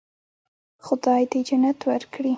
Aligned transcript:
خدای 0.85 1.23
دې 1.31 1.39
جنت 1.47 1.79
ورکړي. 1.89 2.29